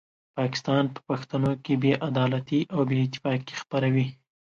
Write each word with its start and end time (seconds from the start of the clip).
پاکستان 0.37 0.83
په 0.93 0.99
پښتنو 1.09 1.51
کې 1.63 1.73
بې 1.81 1.93
عدالتي 2.09 2.59
او 2.73 2.79
بې 2.89 2.97
اتفاقي 3.05 3.53
خپروي. 3.61 4.07